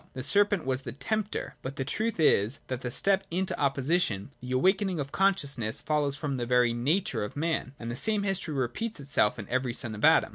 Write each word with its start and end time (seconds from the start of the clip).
The 0.13 0.23
serpent 0.23 0.65
was 0.65 0.81
the 0.81 0.93
tempter. 0.93 1.57
But 1.61 1.75
the 1.75 1.85
truth 1.85 2.19
is, 2.19 2.61
that 2.69 2.81
the 2.81 2.89
step 2.89 3.23
into 3.29 3.55
opposition, 3.59 4.31
the 4.41 4.51
awakening 4.53 4.99
of 4.99 5.11
consciousness, 5.11 5.79
follows 5.79 6.17
from 6.17 6.37
the 6.37 6.47
very 6.47 6.73
nature 6.73 7.23
of 7.23 7.37
man: 7.37 7.73
and 7.77 7.91
the 7.91 7.95
same 7.95 8.23
history 8.23 8.55
repeats 8.55 8.99
itself 8.99 9.37
in 9.37 9.47
every 9.47 9.75
son 9.75 9.93
of 9.93 10.03
Adam. 10.03 10.29